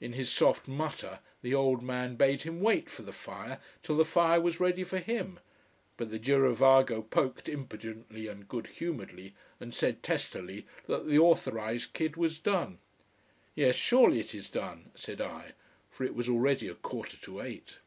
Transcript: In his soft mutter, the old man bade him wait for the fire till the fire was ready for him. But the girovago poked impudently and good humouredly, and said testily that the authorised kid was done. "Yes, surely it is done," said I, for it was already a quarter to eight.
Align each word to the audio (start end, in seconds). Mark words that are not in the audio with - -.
In 0.00 0.14
his 0.14 0.32
soft 0.32 0.66
mutter, 0.66 1.18
the 1.42 1.54
old 1.54 1.82
man 1.82 2.16
bade 2.16 2.44
him 2.44 2.62
wait 2.62 2.88
for 2.88 3.02
the 3.02 3.12
fire 3.12 3.60
till 3.82 3.98
the 3.98 4.04
fire 4.06 4.40
was 4.40 4.60
ready 4.60 4.82
for 4.82 4.96
him. 4.96 5.38
But 5.98 6.10
the 6.10 6.18
girovago 6.18 7.02
poked 7.02 7.50
impudently 7.50 8.28
and 8.28 8.48
good 8.48 8.68
humouredly, 8.78 9.34
and 9.60 9.74
said 9.74 10.02
testily 10.02 10.66
that 10.86 11.06
the 11.06 11.18
authorised 11.18 11.92
kid 11.92 12.16
was 12.16 12.38
done. 12.38 12.78
"Yes, 13.54 13.76
surely 13.76 14.20
it 14.20 14.34
is 14.34 14.48
done," 14.48 14.90
said 14.94 15.20
I, 15.20 15.52
for 15.90 16.04
it 16.04 16.14
was 16.14 16.30
already 16.30 16.66
a 16.66 16.74
quarter 16.74 17.18
to 17.18 17.42
eight. 17.42 17.80